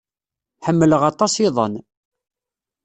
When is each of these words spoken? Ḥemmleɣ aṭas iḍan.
Ḥemmleɣ 0.65 1.01
aṭas 1.11 1.33
iḍan. 1.45 1.73